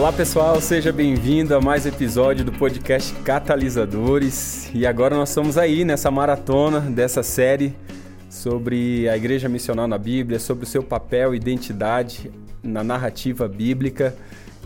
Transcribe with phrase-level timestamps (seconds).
[0.00, 4.70] Olá pessoal, seja bem-vindo a mais episódio do podcast Catalisadores.
[4.74, 7.76] E agora nós estamos aí nessa maratona dessa série
[8.26, 14.16] sobre a igreja missional na Bíblia, sobre o seu papel e identidade na narrativa bíblica.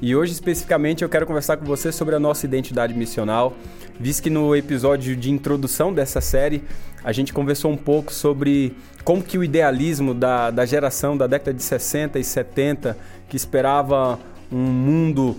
[0.00, 3.54] E hoje especificamente eu quero conversar com você sobre a nossa identidade missional,
[3.98, 6.62] visto que no episódio de introdução dessa série
[7.02, 11.52] a gente conversou um pouco sobre como que o idealismo da, da geração da década
[11.52, 12.96] de 60 e 70,
[13.28, 14.20] que esperava
[14.54, 15.36] um mundo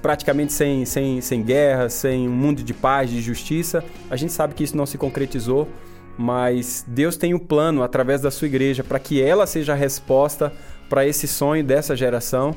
[0.00, 4.54] praticamente sem, sem, sem guerra, sem um mundo de paz, de justiça, a gente sabe
[4.54, 5.68] que isso não se concretizou,
[6.18, 10.52] mas Deus tem um plano através da sua igreja para que ela seja a resposta
[10.88, 12.54] para esse sonho dessa geração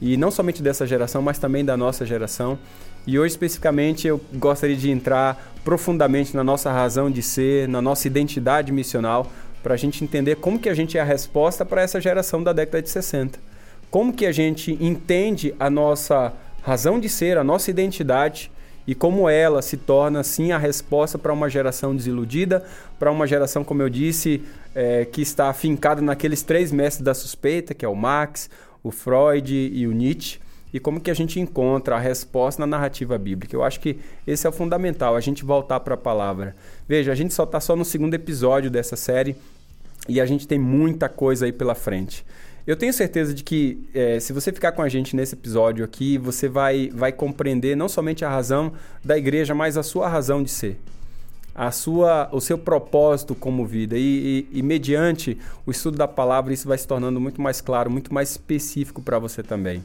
[0.00, 2.58] e não somente dessa geração, mas também da nossa geração.
[3.06, 8.06] E hoje especificamente eu gostaria de entrar profundamente na nossa razão de ser, na nossa
[8.06, 9.30] identidade missional,
[9.62, 12.52] para a gente entender como que a gente é a resposta para essa geração da
[12.52, 13.53] década de 60.
[13.94, 18.50] Como que a gente entende a nossa razão de ser, a nossa identidade
[18.88, 22.64] e como ela se torna, sim, a resposta para uma geração desiludida,
[22.98, 24.42] para uma geração, como eu disse,
[24.74, 28.50] é, que está afincada naqueles três mestres da suspeita, que é o Marx,
[28.82, 30.40] o Freud e o Nietzsche,
[30.72, 33.54] e como que a gente encontra a resposta na narrativa bíblica.
[33.54, 36.56] Eu acho que esse é o fundamental, a gente voltar para a palavra.
[36.88, 39.36] Veja, a gente só está só no segundo episódio dessa série
[40.08, 42.26] e a gente tem muita coisa aí pela frente.
[42.66, 46.16] Eu tenho certeza de que é, se você ficar com a gente nesse episódio aqui,
[46.16, 48.72] você vai, vai compreender não somente a razão
[49.04, 50.78] da igreja, mas a sua razão de ser
[51.54, 53.96] a sua, o seu propósito como vida.
[53.96, 57.90] E, e, e, mediante o estudo da palavra, isso vai se tornando muito mais claro,
[57.90, 59.84] muito mais específico para você também.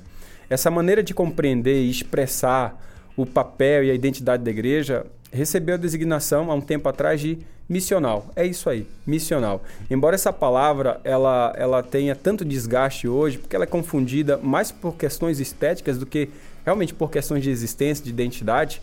[0.50, 2.84] Essa maneira de compreender e expressar
[3.16, 7.38] o papel e a identidade da igreja recebeu a designação há um tempo atrás de
[7.70, 8.28] missional.
[8.36, 9.64] É isso aí, missional.
[9.90, 14.96] Embora essa palavra ela, ela tenha tanto desgaste hoje, porque ela é confundida mais por
[14.96, 16.30] questões estéticas do que
[16.66, 18.82] realmente por questões de existência, de identidade,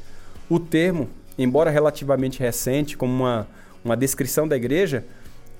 [0.49, 1.09] o termo
[1.39, 3.47] embora relativamente recente, como uma,
[3.85, 5.05] uma descrição da igreja,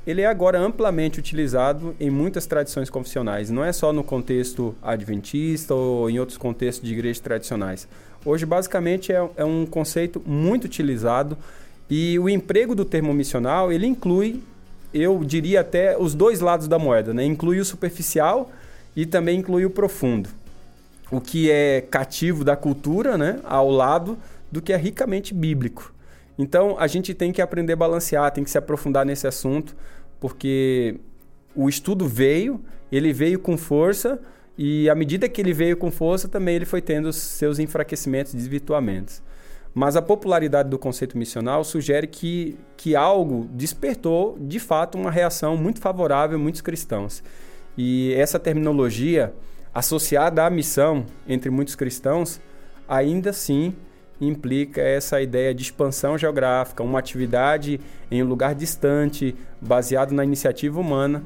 [0.07, 3.51] ele é agora amplamente utilizado em muitas tradições confessionais.
[3.51, 7.89] Não é só no contexto adventista ou em outros contextos de igrejas tradicionais.
[8.25, 11.37] Hoje, basicamente, é, é um conceito muito utilizado
[11.89, 14.43] e o emprego do termo missional, ele inclui,
[14.93, 17.15] eu diria até, os dois lados da moeda.
[17.15, 17.25] Né?
[17.25, 18.51] Inclui o superficial
[18.95, 20.29] e também inclui o profundo.
[21.11, 23.39] O que é cativo da cultura, né?
[23.45, 24.19] ao lado
[24.51, 25.93] do que é ricamente bíblico.
[26.39, 29.75] Então a gente tem que aprender a balancear, tem que se aprofundar nesse assunto,
[30.21, 30.97] porque
[31.55, 32.61] o estudo veio,
[32.91, 34.21] ele veio com força
[34.59, 39.23] e à medida que ele veio com força também ele foi tendo seus enfraquecimentos, desvirtuamentos.
[39.79, 45.55] Mas a popularidade do conceito missional sugere que, que algo despertou de fato uma reação
[45.55, 47.23] muito favorável a muitos cristãos.
[47.77, 49.35] E essa terminologia
[49.75, 52.41] associada à missão entre muitos cristãos
[52.89, 53.75] ainda assim
[54.19, 57.79] implica essa ideia de expansão geográfica, uma atividade
[58.11, 61.23] em um lugar distante, baseado na iniciativa humana,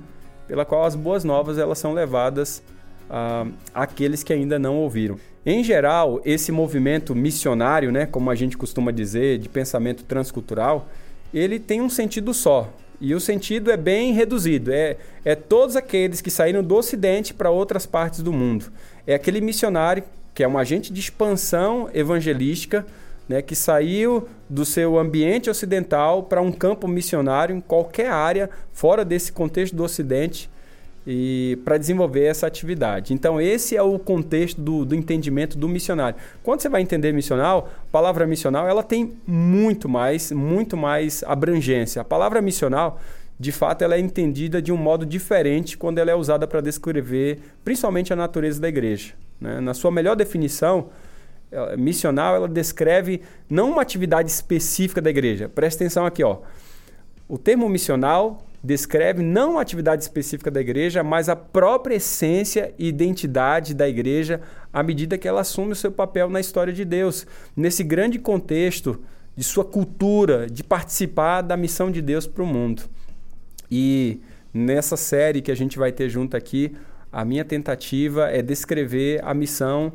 [0.49, 2.65] pela qual as boas novas elas são levadas
[3.11, 5.19] uh, que ainda não ouviram.
[5.45, 10.89] Em geral, esse movimento missionário, né, como a gente costuma dizer, de pensamento transcultural,
[11.33, 12.73] ele tem um sentido só.
[13.01, 14.71] E o sentido é bem reduzido.
[14.71, 18.67] É, é todos aqueles que saíram do Ocidente para outras partes do mundo.
[19.07, 20.03] É aquele missionário
[20.35, 22.87] que é um agente de expansão evangelística,
[23.27, 29.05] né, que saiu do seu ambiente ocidental para um campo missionário em qualquer área fora
[29.05, 30.51] desse contexto do Ocidente
[31.07, 33.15] e para desenvolver essa atividade.
[33.15, 36.19] Então esse é o contexto do, do, entendimento do missionário.
[36.43, 42.03] Quando você vai entender missional, a palavra missional ela tem muito mais, muito mais abrangência.
[42.03, 43.01] A palavra missional,
[43.39, 47.41] de fato, ela é entendida de um modo diferente quando ela é usada para descrever,
[47.65, 49.15] principalmente a natureza da igreja.
[49.41, 49.61] Né?
[49.61, 50.89] Na sua melhor definição,
[51.77, 55.49] missional, ela descreve não uma atividade específica da igreja.
[55.49, 56.39] Presta atenção aqui, ó.
[57.29, 62.89] O termo missional descreve não uma atividade específica da igreja, mas a própria essência e
[62.89, 64.41] identidade da igreja
[64.73, 67.27] à medida que ela assume o seu papel na história de Deus,
[67.57, 69.01] nesse grande contexto
[69.35, 72.83] de sua cultura, de participar da missão de Deus para o mundo.
[73.71, 74.21] E
[74.53, 76.77] nessa série que a gente vai ter junto aqui,
[77.11, 79.93] a minha tentativa é descrever a missão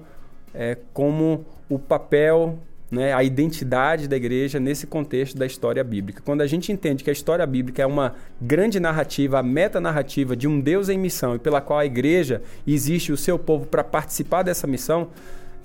[0.53, 2.59] é, como o papel,
[2.95, 6.21] né, a identidade da igreja nesse contexto da história bíblica.
[6.23, 10.47] Quando a gente entende que a história bíblica é uma grande narrativa, a metanarrativa de
[10.47, 14.43] um Deus em missão e pela qual a igreja existe o seu povo para participar
[14.43, 15.09] dessa missão,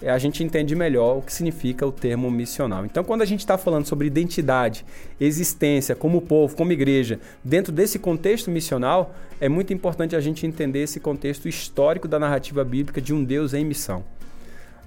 [0.02, 2.84] a gente entende melhor o que significa o termo missional.
[2.84, 4.84] Então, quando a gente está falando sobre identidade,
[5.20, 10.80] existência, como povo, como igreja, dentro desse contexto missional, é muito importante a gente entender
[10.80, 14.02] esse contexto histórico da narrativa bíblica de um Deus em missão.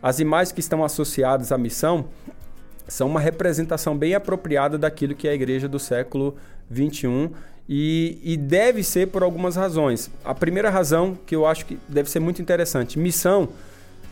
[0.04, 2.10] As imagens que estão associadas à missão
[2.90, 6.36] são uma representação bem apropriada daquilo que é a igreja do século
[6.70, 7.32] 21
[7.70, 10.12] e, e, deve ser por algumas razões.
[10.26, 13.48] A primeira razão, que eu acho que deve ser muito interessante, missão,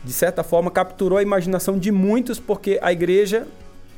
[0.02, 3.46] de certa forma, capturou a imaginação de muitos, porque a igreja,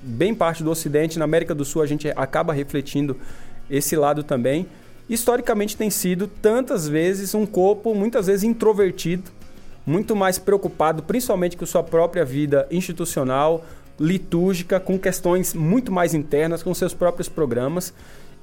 [0.02, 3.16] bem parte do Ocidente, na América do Sul, a gente acaba refletindo
[3.70, 4.66] esse lado também.
[5.08, 9.30] Historicamente tem sido tantas vezes um corpo, muitas vezes introvertido,
[9.86, 13.64] muito mais preocupado, principalmente com sua própria vida institucional,
[13.98, 17.92] litúrgica, com questões muito mais internas, com seus próprios programas.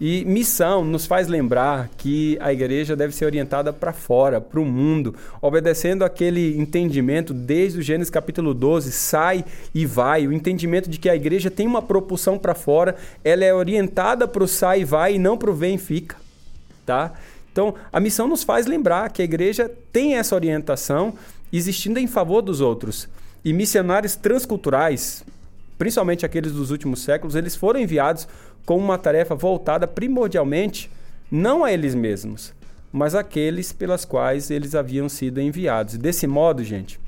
[0.03, 4.65] E missão nos faz lembrar que a igreja deve ser orientada para fora, para o
[4.65, 9.45] mundo, obedecendo aquele entendimento desde o Gênesis capítulo 12, sai
[9.75, 13.53] e vai, o entendimento de que a igreja tem uma propulsão para fora, ela é
[13.53, 16.15] orientada para o sai e vai e não para o vem e fica,
[16.83, 17.13] tá?
[17.51, 21.13] Então, a missão nos faz lembrar que a igreja tem essa orientação
[21.51, 23.09] existindo em favor dos outros.
[23.43, 25.23] E missionários transculturais,
[25.77, 28.27] principalmente aqueles dos últimos séculos, eles foram enviados
[28.65, 30.89] com uma tarefa voltada primordialmente
[31.29, 32.53] não a eles mesmos,
[32.91, 35.97] mas àqueles pelas quais eles haviam sido enviados.
[35.97, 36.99] Desse modo, gente,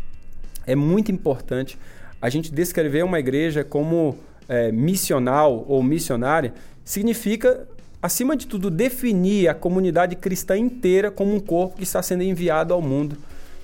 [0.66, 1.78] é muito importante
[2.22, 4.18] a gente descrever uma igreja como
[4.48, 6.54] é, missional ou missionária,
[6.84, 7.68] significa,
[8.04, 12.74] acima de tudo, definir a comunidade cristã inteira como um corpo que está sendo enviado
[12.74, 13.16] ao mundo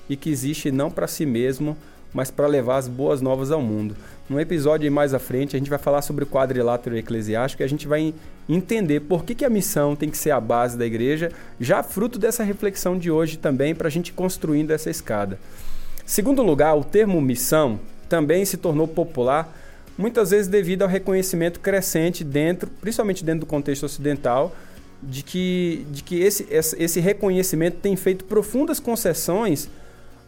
[0.08, 1.76] e que existe não para si mesmo,
[2.14, 3.94] mas para levar as boas novas ao mundo.
[4.30, 7.68] Num episódio mais à frente, a gente vai falar sobre o quadrilátero eclesiástico e a
[7.68, 8.14] gente vai
[8.48, 12.18] entender por que, que a missão tem que ser a base da igreja, já fruto
[12.18, 15.38] dessa reflexão de hoje também, para a gente construindo essa escada.
[16.06, 17.78] Segundo lugar, o termo missão
[18.08, 19.54] também se tornou popular
[20.00, 24.56] muitas vezes devido ao reconhecimento crescente dentro, principalmente dentro do contexto ocidental,
[25.02, 29.68] de que, de que esse, esse reconhecimento tem feito profundas concessões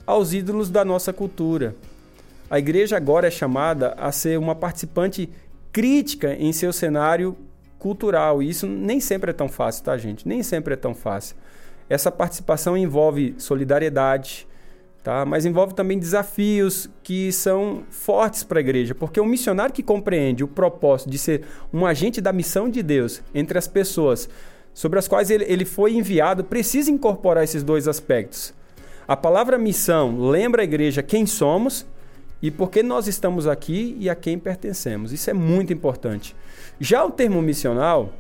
[0.07, 1.75] aos ídolos da nossa cultura.
[2.51, 5.29] A igreja agora é chamada a ser uma participante
[5.73, 7.37] crítica em seu cenário
[7.79, 8.43] cultural.
[8.43, 10.29] E isso nem sempre é tão fácil, tá, gente?
[10.29, 11.35] Nem sempre é tão fácil.
[11.89, 14.47] Essa participação envolve solidariedade,
[15.03, 15.25] tá?
[15.25, 20.45] mas envolve também desafios que são fortes para a igreja, porque um missionário que compreende
[20.45, 24.29] o propósito de ser um agente da missão de Deus entre as pessoas
[24.75, 28.55] sobre as quais ele, ele foi enviado precisa incorporar esses dois aspectos
[29.07, 31.85] a palavra missão lembra a igreja quem somos
[32.41, 35.13] e por que nós estamos aqui e a quem pertencemos.
[35.13, 36.35] Isso é muito importante.
[36.81, 38.13] Já o termo missional,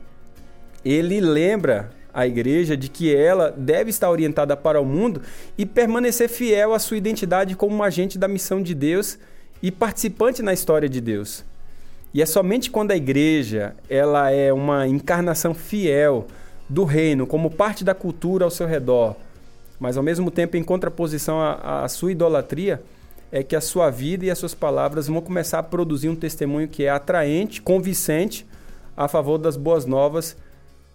[0.85, 5.23] ele lembra a igreja de que ela deve estar orientada para o mundo
[5.57, 9.19] e permanecer fiel à sua identidade como um agente da missão de Deus
[9.63, 11.45] e participante na história de Deus.
[12.13, 16.27] E é somente quando a igreja ela é uma encarnação fiel
[16.69, 19.17] do reino, como parte da cultura ao seu redor,
[19.81, 22.83] mas ao mesmo tempo em contraposição à, à sua idolatria,
[23.31, 26.69] é que a sua vida e as suas palavras vão começar a produzir um testemunho
[26.69, 28.47] que é atraente, convincente
[28.95, 30.37] a favor das boas novas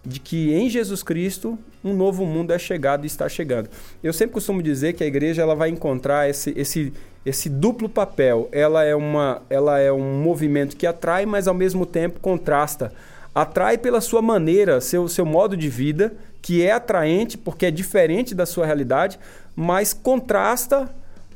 [0.08, 3.68] de que em Jesus Cristo um novo mundo é chegado e está chegando.
[4.02, 6.92] Eu sempre costumo dizer que a igreja ela vai encontrar esse, esse,
[7.24, 8.48] esse duplo papel.
[8.50, 12.90] Ela é, uma, ela é um movimento que atrai, mas ao mesmo tempo contrasta.
[13.34, 18.34] Atrai pela sua maneira, seu, seu modo de vida, que é atraente porque é diferente
[18.34, 19.18] da sua realidade,
[19.54, 20.88] mas contrasta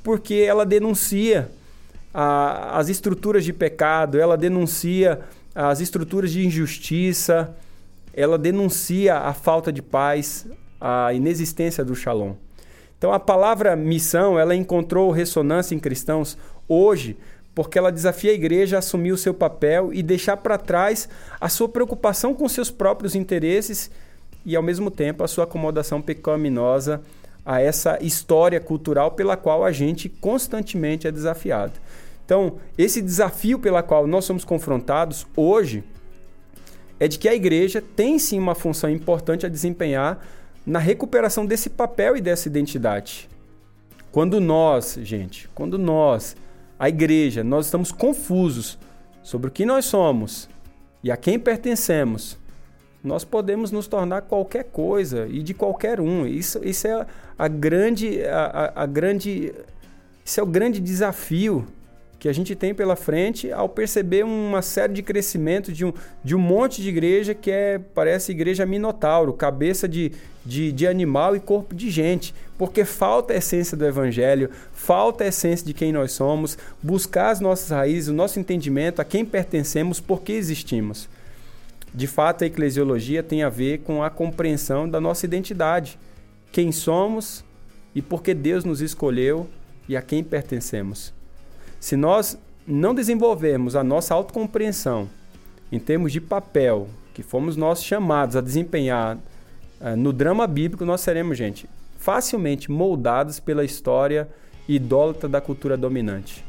[0.03, 1.51] porque ela denuncia
[2.13, 5.21] a, as estruturas de pecado, ela denuncia
[5.55, 7.55] as estruturas de injustiça,
[8.15, 10.47] ela denuncia a falta de paz,
[10.81, 12.35] a inexistência do shalom.
[12.99, 16.37] Então a palavra missão, ela encontrou ressonância em cristãos
[16.69, 17.17] hoje,
[17.55, 21.09] porque ela desafia a igreja a assumir o seu papel e deixar para trás
[21.41, 23.91] a sua preocupação com seus próprios interesses
[24.45, 27.03] e, ao mesmo tempo, a sua acomodação pecaminosa
[27.45, 31.73] a essa história cultural pela qual a gente constantemente é desafiado.
[32.25, 35.83] Então, esse desafio pela qual nós somos confrontados hoje
[37.03, 40.25] é de que a igreja tem sim uma função importante a desempenhar
[40.65, 43.29] na recuperação desse papel e dessa identidade.
[44.13, 46.37] Quando nós, gente, quando nós,
[46.79, 48.79] a igreja, nós estamos confusos
[49.21, 50.49] sobre o que nós somos
[51.03, 52.39] e a quem pertencemos,
[53.03, 56.25] nós podemos nos tornar qualquer coisa e de qualquer um.
[56.25, 57.05] Isso, isso é
[57.37, 58.45] a grande, a,
[58.77, 59.53] a, a grande,
[60.25, 61.67] isso é o grande desafio
[62.23, 66.37] que a gente tem pela frente ao perceber uma série de crescimento de um, de
[66.37, 70.13] um monte de igreja que é, parece igreja minotauro, cabeça de,
[70.47, 75.27] de, de animal e corpo de gente, porque falta a essência do evangelho, falta a
[75.27, 79.99] essência de quem nós somos, buscar as nossas raízes, o nosso entendimento, a quem pertencemos,
[79.99, 81.09] por que existimos.
[81.93, 85.99] De fato, a eclesiologia tem a ver com a compreensão da nossa identidade,
[86.53, 87.45] quem somos
[87.93, 89.49] e por que Deus nos escolheu
[89.89, 91.13] e a quem pertencemos.
[91.83, 95.11] Se nós não desenvolvermos a nossa autocompreensão
[95.73, 99.17] em termos de papel que fomos nós chamados a desempenhar
[99.81, 104.29] uh, no drama bíblico, nós seremos, gente, facilmente moldados pela história
[104.69, 106.45] idólatra da cultura dominante.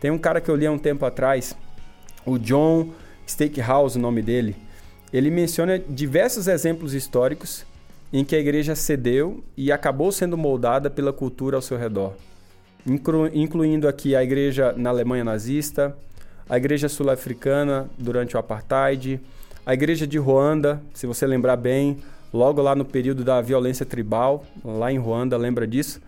[0.00, 1.56] Tem um cara que eu li há um tempo atrás,
[2.24, 2.90] o John
[3.26, 4.54] Stakehouse, o nome dele.
[5.12, 7.66] Ele menciona diversos exemplos históricos
[8.12, 12.14] em que a igreja cedeu e acabou sendo moldada pela cultura ao seu redor,
[12.86, 15.96] inclu incluindo aqui a igreja na Alemanha nazista,
[16.48, 19.20] a igreja sul-africana durante o apartheid,
[19.66, 21.98] a igreja de Ruanda, se você lembrar bem,
[22.32, 26.00] logo lá no período da violência tribal, lá em Ruanda, lembra disso?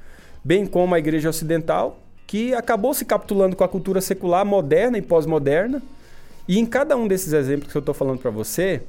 [0.42, 5.02] Bem como a igreja ocidental, que acabou se capitulando com a cultura secular moderna e
[5.02, 5.82] pós-moderna.
[6.46, 8.82] E em cada um desses exemplos que eu estou falando para você,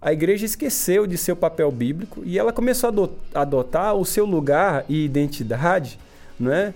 [0.00, 2.88] a igreja esqueceu de seu papel bíblico e ela começou
[3.34, 5.98] a adotar o seu lugar e identidade,
[6.38, 6.72] né,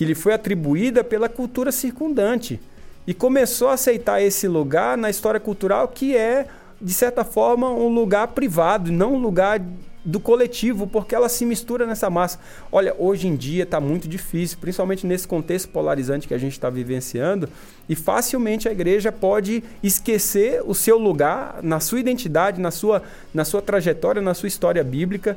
[0.00, 2.58] que lhe foi atribuída pela cultura circundante.
[3.06, 6.46] E começou a aceitar esse lugar na história cultural que é,
[6.80, 9.60] de certa forma, um lugar privado, não um lugar
[10.02, 12.38] do coletivo, porque ela se mistura nessa massa.
[12.72, 16.70] Olha, hoje em dia está muito difícil, principalmente nesse contexto polarizante que a gente está
[16.70, 17.46] vivenciando,
[17.86, 23.02] e facilmente a igreja pode esquecer o seu lugar na sua identidade, na sua,
[23.34, 25.36] na sua trajetória, na sua história bíblica.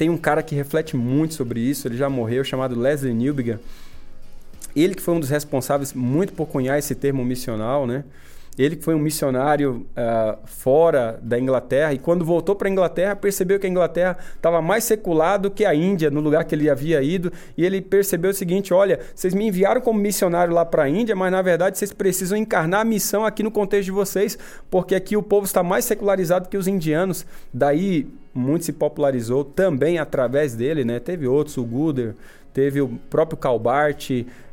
[0.00, 3.58] Tem um cara que reflete muito sobre isso, ele já morreu, chamado Leslie Newbigin.
[4.74, 8.02] Ele que foi um dos responsáveis muito por cunhar esse termo missional, né?
[8.60, 13.16] Ele que foi um missionário uh, fora da Inglaterra e quando voltou para a Inglaterra
[13.16, 16.68] percebeu que a Inglaterra estava mais secular do que a Índia, no lugar que ele
[16.68, 17.32] havia ido.
[17.56, 21.16] E ele percebeu o seguinte: olha, vocês me enviaram como missionário lá para a Índia,
[21.16, 24.38] mas na verdade vocês precisam encarnar a missão aqui no contexto de vocês,
[24.70, 27.24] porque aqui o povo está mais secularizado que os indianos.
[27.54, 31.00] Daí muito se popularizou também através dele, né?
[31.00, 32.14] Teve outros, o Gooder,
[32.52, 34.10] teve o próprio Calbart,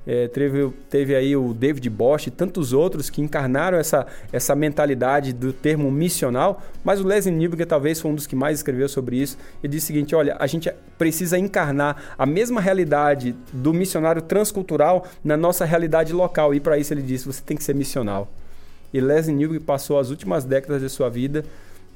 [0.07, 5.33] é, teve, teve aí o David Bosch e tantos outros que encarnaram essa, essa mentalidade
[5.33, 9.17] do termo missional, mas o Leslie Newbigin talvez foi um dos que mais escreveu sobre
[9.17, 9.37] isso.
[9.61, 15.05] Ele disse o seguinte, olha, a gente precisa encarnar a mesma realidade do missionário transcultural
[15.21, 18.31] na nossa realidade local, e para isso ele disse, você tem que ser missional.
[18.93, 21.43] E Leslie Newbigin passou as últimas décadas de sua vida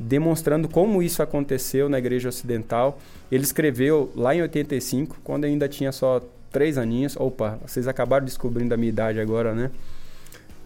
[0.02, 3.00] demonstrando como isso aconteceu na igreja ocidental.
[3.32, 7.16] Ele escreveu lá em 85, quando ainda tinha só três aninhos.
[7.16, 9.70] Opa, vocês acabaram descobrindo a minha idade agora, né?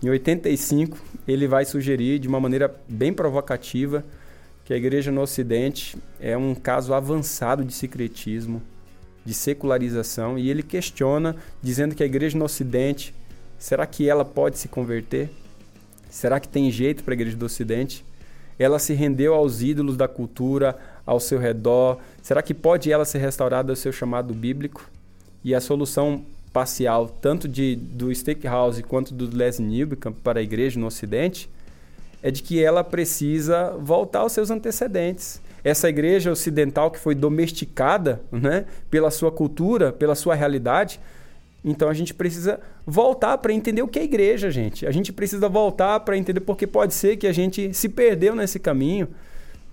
[0.01, 4.03] Em 85, ele vai sugerir de uma maneira bem provocativa
[4.63, 8.61] que a igreja no Ocidente é um caso avançado de secretismo,
[9.23, 13.13] de secularização, e ele questiona, dizendo que a igreja no Ocidente,
[13.59, 15.29] será que ela pode se converter?
[16.09, 18.03] Será que tem jeito para a igreja do Ocidente?
[18.57, 21.99] Ela se rendeu aos ídolos da cultura ao seu redor.
[22.21, 24.89] Será que pode ela ser restaurada ao seu chamado bíblico?
[25.43, 30.79] E a solução parcial, tanto de, do Steakhouse quanto do Les Newbecamp para a igreja
[30.79, 31.49] no Ocidente,
[32.23, 35.41] é de que ela precisa voltar aos seus antecedentes.
[35.63, 40.99] Essa igreja ocidental que foi domesticada né, pela sua cultura, pela sua realidade,
[41.65, 44.85] então a gente precisa voltar para entender o que é igreja, gente.
[44.85, 48.59] A gente precisa voltar para entender porque pode ser que a gente se perdeu nesse
[48.59, 49.07] caminho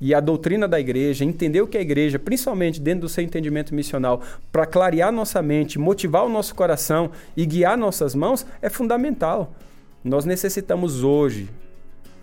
[0.00, 3.75] e a doutrina da igreja, entender o que é igreja, principalmente dentro do seu entendimento
[3.75, 9.54] missional, para clarear nossa mente, motivar o nosso coração e guiar nossas mãos, é fundamental.
[10.02, 11.49] Nós necessitamos hoje,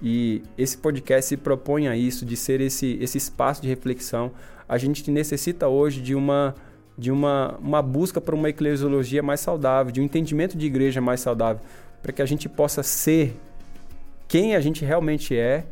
[0.01, 4.31] e esse podcast se propõe a isso, de ser esse, esse espaço de reflexão.
[4.67, 6.55] A gente necessita hoje de uma,
[6.99, 11.21] de uma, uma busca por uma eclesiologia mais saudável, de um entendimento de igreja mais
[11.21, 11.61] saudável,
[12.01, 13.35] para que a gente possa ser
[14.27, 15.63] quem a gente realmente é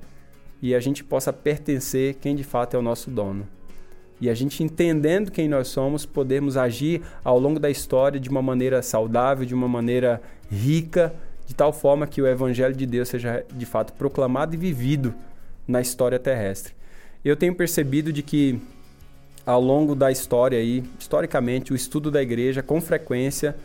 [0.62, 3.46] e a gente possa pertencer quem de fato é o nosso dono.
[4.22, 8.42] E a gente entendendo quem nós somos, podemos agir ao longo da história de uma
[8.42, 11.14] maneira saudável, de uma maneira rica,
[11.46, 15.14] de tal forma que o evangelho de Deus seja de fato proclamado e vivido
[15.68, 16.74] na história terrestre.
[17.24, 18.60] Eu tenho percebido de que
[19.48, 23.56] ao longo da história aí, historicamente, o estudo da igreja com frequência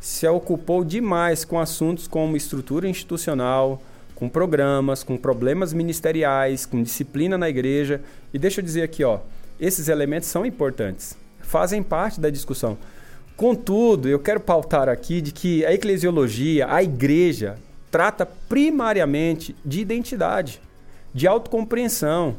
[0.00, 3.80] se ocupou demais com assuntos como estrutura institucional,
[4.16, 8.00] com programas, com problemas ministeriais, com disciplina na igreja.
[8.34, 9.20] E deixa eu dizer aqui, ó,
[9.60, 12.76] esses elementos são importantes, fazem parte da discussão.
[13.36, 17.54] Contudo, eu quero pautar aqui de que a eclesiologia, a igreja,
[17.92, 20.60] trata primariamente de identidade,
[21.14, 22.34] de autocompreensão.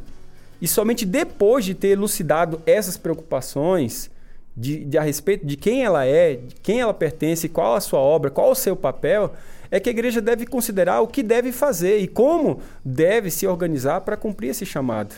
[0.61, 4.11] E somente depois de ter elucidado essas preocupações
[4.55, 7.99] de, de, a respeito de quem ela é, de quem ela pertence, qual a sua
[7.99, 9.33] obra, qual o seu papel,
[9.71, 14.01] é que a igreja deve considerar o que deve fazer e como deve se organizar
[14.01, 15.15] para cumprir esse chamado.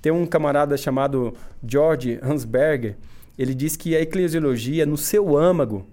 [0.00, 1.34] Tem um camarada chamado
[1.66, 2.96] George Hansberger,
[3.38, 5.86] ele diz que a eclesiologia, no seu âmago,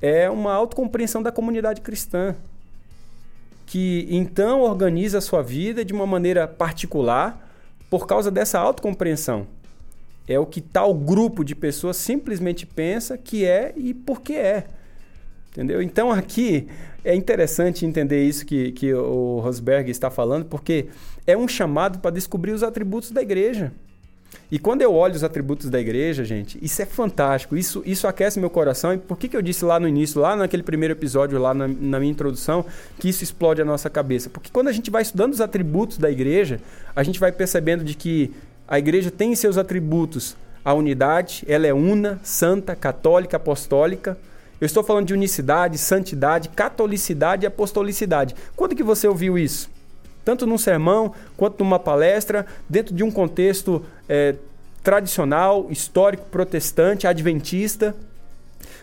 [0.00, 2.34] é uma autocompreensão da comunidade cristã,
[3.66, 7.51] que então organiza a sua vida de uma maneira particular
[7.92, 9.46] por causa dessa autocompreensão.
[10.26, 14.64] É o que tal grupo de pessoas simplesmente pensa que é e por que é.
[15.50, 15.82] Entendeu?
[15.82, 16.68] Então aqui
[17.04, 20.86] é interessante entender isso que, que o Rosberg está falando, porque
[21.26, 23.70] é um chamado para descobrir os atributos da igreja.
[24.50, 28.38] E quando eu olho os atributos da igreja, gente, isso é fantástico, isso, isso aquece
[28.38, 28.92] meu coração.
[28.92, 31.66] E por que, que eu disse lá no início, lá naquele primeiro episódio, lá na,
[31.66, 32.64] na minha introdução,
[32.98, 34.28] que isso explode a nossa cabeça?
[34.28, 36.60] Porque quando a gente vai estudando os atributos da igreja,
[36.94, 38.30] a gente vai percebendo de que
[38.68, 44.16] a igreja tem em seus atributos a unidade, ela é una, santa, católica, apostólica.
[44.60, 48.36] Eu estou falando de unicidade, santidade, catolicidade e apostolicidade.
[48.54, 49.68] Quando que você ouviu isso?
[50.24, 54.34] Tanto num sermão quanto numa palestra, dentro de um contexto é,
[54.82, 57.96] tradicional, histórico, protestante, adventista.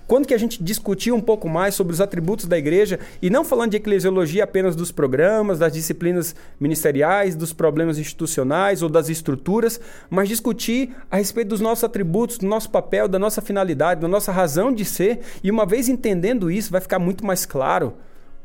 [0.07, 3.45] Quando que a gente discutiu um pouco mais sobre os atributos da igreja e não
[3.45, 9.79] falando de eclesiologia apenas dos programas, das disciplinas ministeriais, dos problemas institucionais ou das estruturas,
[10.09, 14.31] mas discutir a respeito dos nossos atributos, do nosso papel, da nossa finalidade, da nossa
[14.31, 15.19] razão de ser.
[15.43, 17.93] E uma vez entendendo isso, vai ficar muito mais claro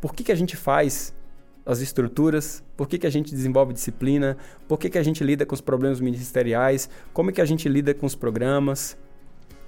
[0.02, 1.14] por que, que a gente faz
[1.66, 4.36] as estruturas, por que, que a gente desenvolve disciplina,
[4.68, 7.94] por que, que a gente lida com os problemas ministeriais, como que a gente lida
[7.94, 8.96] com os programas.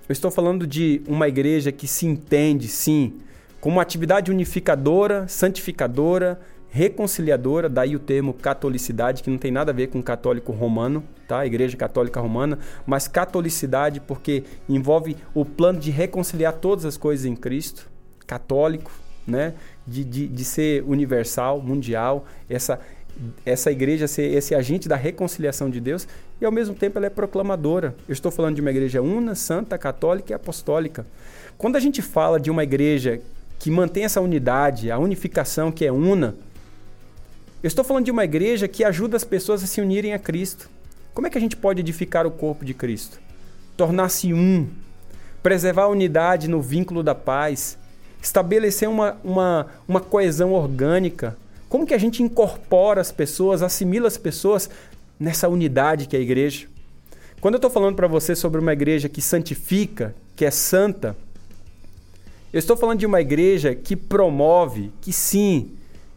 [0.08, 3.14] Eu estou falando de uma igreja que se entende, sim,
[3.60, 6.38] como uma atividade unificadora, santificadora,
[6.68, 11.46] reconciliadora, daí o termo catolicidade, que não tem nada a ver com católico romano, tá?
[11.46, 17.34] Igreja católica romana, mas catolicidade porque envolve o plano de reconciliar todas as coisas em
[17.34, 17.90] Cristo,
[18.26, 18.92] católico,
[19.26, 19.54] né?
[19.86, 22.80] De, de, de ser universal, mundial, essa,
[23.44, 26.08] essa igreja ser esse agente da reconciliação de Deus
[26.40, 27.94] e ao mesmo tempo ela é proclamadora.
[28.08, 31.06] Eu estou falando de uma igreja una, santa, católica e apostólica.
[31.56, 33.20] Quando a gente fala de uma igreja
[33.58, 36.34] que mantém essa unidade, a unificação que é una,
[37.62, 40.68] eu estou falando de uma igreja que ajuda as pessoas a se unirem a Cristo.
[41.14, 43.18] Como é que a gente pode edificar o corpo de Cristo?
[43.76, 44.68] Tornar-se um,
[45.42, 47.78] preservar a unidade no vínculo da paz,
[48.22, 51.36] estabelecer uma, uma, uma coesão orgânica.
[51.68, 54.70] Como que a gente incorpora as pessoas, assimila as pessoas
[55.18, 56.66] nessa unidade que é a igreja?
[57.40, 61.16] Quando eu estou falando para você sobre uma igreja que santifica, que é santa,
[62.52, 65.72] eu estou falando de uma igreja que promove, que sim,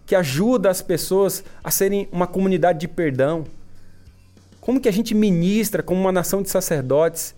[0.06, 3.46] que ajuda as pessoas a serem uma comunidade de perdão.
[4.62, 7.36] Como que a gente ministra como uma nação de sacerdotes?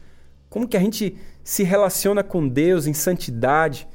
[0.49, 3.87] Como que a gente se relaciona com Deus em santidade?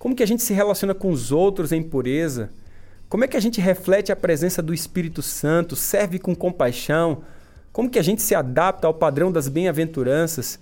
[0.00, 2.48] Como que a gente se relaciona com os outros em pureza?
[3.06, 7.20] Como é que a gente reflete a presença do Espírito Santo, serve com compaixão?
[7.70, 10.58] Como que a gente se adapta ao padrão das bem-aventuranças?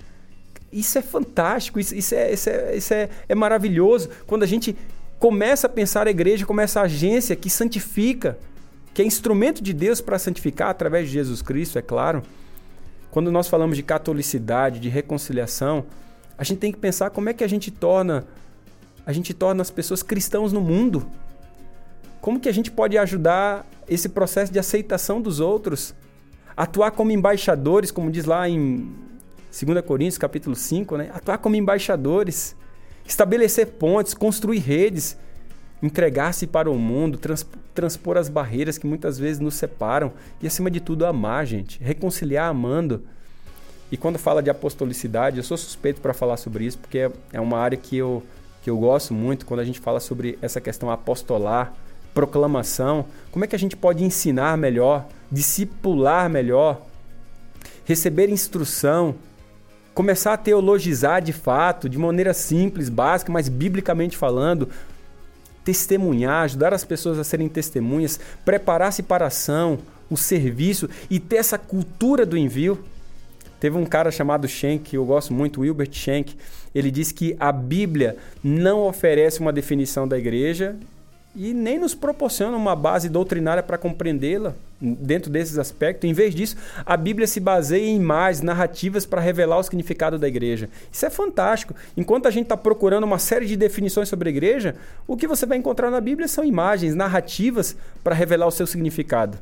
[0.73, 4.11] Isso é fantástico, isso, isso, é, isso, é, isso é, é maravilhoso.
[4.27, 4.77] Quando a gente
[5.21, 8.37] começa a pensar a igreja como essa agência que santifica,
[8.93, 12.25] que é instrumento de Deus para santificar através de Jesus Cristo, é claro.
[13.13, 15.85] Quando nós falamos de catolicidade, de reconciliação,
[16.37, 18.27] a gente tem que pensar como é que a gente torna
[19.09, 21.09] a gente torna as pessoas cristãos no mundo?
[22.21, 25.95] Como que a gente pode ajudar esse processo de aceitação dos outros?
[26.55, 28.93] Atuar como embaixadores, como diz lá em
[29.51, 31.11] 2 Coríntios capítulo 5, né?
[31.15, 32.55] Atuar como embaixadores,
[33.07, 35.17] estabelecer pontes, construir redes,
[35.83, 40.71] entregar-se para o mundo, trans, transpor as barreiras que muitas vezes nos separam e, acima
[40.71, 43.03] de tudo, amar, gente, reconciliar amando.
[43.91, 47.41] E quando fala de apostolicidade, eu sou suspeito para falar sobre isso, porque é, é
[47.41, 48.23] uma área que eu
[48.69, 51.73] que eu gosto muito quando a gente fala sobre essa questão apostolar,
[52.13, 56.83] proclamação, como é que a gente pode ensinar melhor, discipular melhor,
[57.87, 59.15] receber instrução,
[59.95, 64.69] começar a teologizar de fato, de maneira simples, básica, mas biblicamente falando,
[65.65, 69.79] testemunhar, ajudar as pessoas a serem testemunhas, preparar-se para a ação,
[70.11, 72.85] o serviço e ter essa cultura do envio.
[73.61, 76.37] Teve um cara chamado Schenck, que eu gosto muito, Wilbert Schenck,
[76.75, 80.77] ele disse que a Bíblia não oferece uma definição da igreja
[81.35, 86.09] e nem nos proporciona uma base doutrinária para compreendê-la dentro desses aspectos.
[86.09, 90.27] Em vez disso, a Bíblia se baseia em imagens, narrativas para revelar o significado da
[90.27, 90.69] igreja.
[90.91, 91.75] Isso é fantástico.
[91.97, 95.47] Enquanto a gente está procurando uma série de definições sobre a igreja, o que você
[95.47, 99.39] vai encontrar na Bíblia são imagens, narrativas para revelar o seu significado.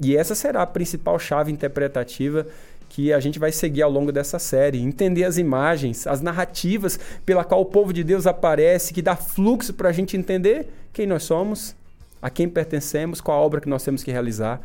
[0.00, 2.46] E essa será a principal chave interpretativa
[2.94, 7.42] que a gente vai seguir ao longo dessa série, entender as imagens, as narrativas pela
[7.42, 11.24] qual o povo de Deus aparece, que dá fluxo para a gente entender quem nós
[11.24, 11.74] somos,
[12.22, 14.60] a quem pertencemos, qual a obra que nós temos que realizar.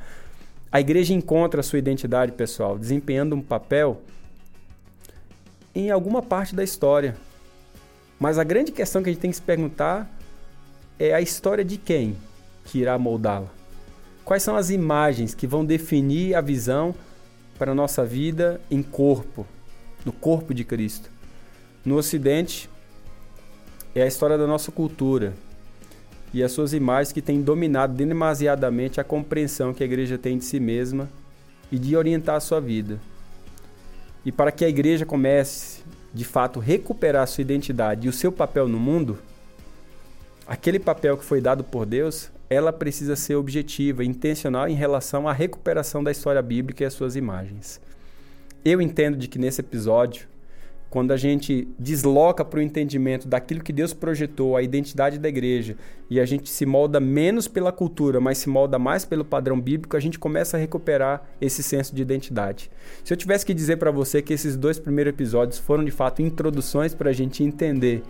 [0.72, 4.00] A igreja encontra a sua identidade pessoal, desempenhando um papel
[5.74, 7.15] em alguma parte da história.
[8.20, 10.08] Mas a grande questão que a gente tem que se perguntar
[11.00, 12.15] é a história de quem
[12.63, 13.50] que irá moldá-la.
[14.24, 16.94] Quais são as imagens que vão definir a visão
[17.60, 19.45] para a nossa vida em corpo,
[20.06, 21.12] no corpo de Cristo?
[21.84, 22.69] No Ocidente,
[23.93, 25.34] é a história da nossa cultura
[26.34, 30.45] e as suas imagens que têm dominado demasiadamente a compreensão que a igreja tem de
[30.45, 31.10] si mesma
[31.69, 32.98] e de orientar a sua vida.
[34.26, 35.82] E para que a igreja comece,
[36.13, 39.19] de fato, recuperar sua identidade e o seu papel no mundo,
[40.48, 45.34] aquele papel que foi dado por Deus, ela precisa ser objetiva, intencional em relação à
[45.34, 47.80] recuperação da história bíblica e as suas imagens.
[48.66, 50.28] Eu entendo de que nesse episódio
[50.90, 55.78] quando a gente desloca para o entendimento daquilo que Deus projetou, a identidade da igreja,
[56.10, 59.96] e a gente se molda menos pela cultura, mas se molda mais pelo padrão bíblico,
[59.96, 62.72] a gente começa a recuperar esse senso de identidade.
[63.04, 66.24] Se eu tivesse que dizer para você que esses dois primeiros episódios foram de fato
[66.24, 68.02] introduções para a gente entender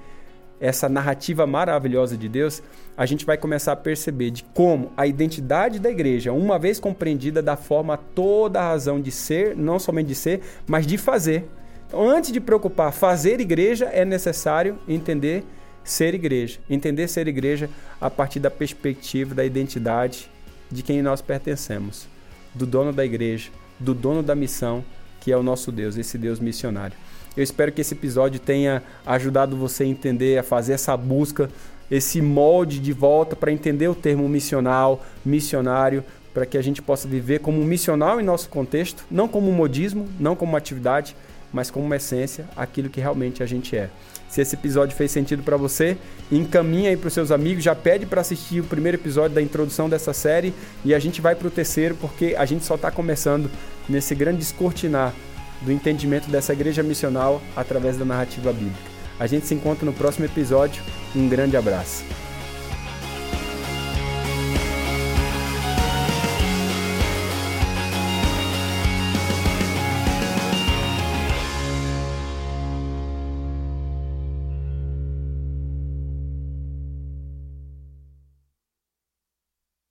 [0.59, 2.61] essa narrativa maravilhosa de Deus,
[2.97, 7.41] a gente vai começar a perceber de como a identidade da igreja, uma vez compreendida,
[7.41, 11.47] dá forma a toda a razão de ser, não somente de ser, mas de fazer
[11.89, 15.43] então, antes de preocupar fazer igreja, é necessário entender
[15.83, 16.59] ser igreja.
[16.69, 17.67] Entender ser igreja
[17.99, 20.29] a partir da perspectiva da identidade
[20.71, 22.07] de quem nós pertencemos,
[22.53, 24.85] do dono da igreja, do dono da missão,
[25.19, 26.95] que é o nosso Deus, esse Deus missionário.
[27.39, 31.49] Eu espero que esse episódio tenha ajudado você a entender, a fazer essa busca,
[31.89, 37.07] esse molde de volta para entender o termo missional, missionário, para que a gente possa
[37.07, 41.15] viver como um missional em nosso contexto, não como um modismo, não como atividade,
[41.53, 43.89] mas como uma essência, aquilo que realmente a gente é.
[44.27, 45.95] Se esse episódio fez sentido para você,
[46.29, 49.87] encaminha aí para os seus amigos, já pede para assistir o primeiro episódio da introdução
[49.87, 53.49] dessa série e a gente vai para o terceiro porque a gente só está começando
[53.87, 55.13] nesse grande descortinar
[55.61, 58.89] do entendimento dessa igreja missional através da narrativa bíblica.
[59.19, 60.81] A gente se encontra no próximo episódio.
[61.15, 62.03] Um grande abraço.